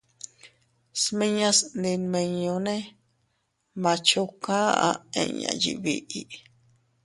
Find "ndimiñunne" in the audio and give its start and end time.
1.79-2.75